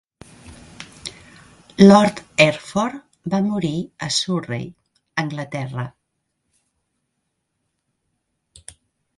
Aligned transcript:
Lord 1.91 2.21
Hertford 2.45 2.97
va 3.33 3.41
morir 3.49 3.73
a 4.07 4.11
Surrey 4.17 4.65
(Anglaterra). 5.25 5.87